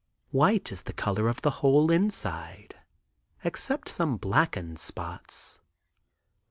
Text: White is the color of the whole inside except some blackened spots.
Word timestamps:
White 0.31 0.71
is 0.71 0.81
the 0.81 0.93
color 0.97 1.27
of 1.29 1.43
the 1.43 1.51
whole 1.61 1.91
inside 1.91 2.73
except 3.43 3.87
some 3.87 4.17
blackened 4.17 4.79
spots. 4.79 5.59